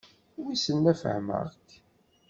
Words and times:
Wissen 0.43 0.77
ma 0.83 0.93
fehmeɣ-k? 1.01 1.67